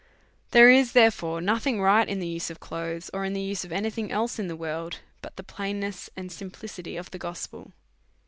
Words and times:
There 0.49 0.71
is, 0.71 0.93
therefore, 0.93 1.41
nothing 1.41 1.79
right 1.79 2.09
in 2.09 2.19
the 2.19 2.27
use 2.27 2.49
of 2.49 2.59
clothes, 2.59 3.11
or 3.13 3.23
in 3.23 3.33
the 3.33 3.39
use 3.39 3.63
of 3.63 3.71
any 3.71 3.91
thing 3.91 4.11
else 4.11 4.39
in 4.39 4.47
the 4.47 4.55
world, 4.55 4.97
but 5.21 5.35
the 5.35 5.43
plainness 5.43 6.09
and 6.17 6.31
simplicity 6.31 6.97
of 6.97 7.11
the 7.11 7.19
gospel. 7.19 7.71